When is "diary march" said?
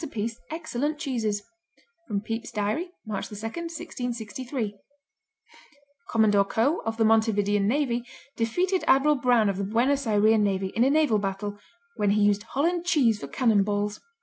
2.51-3.29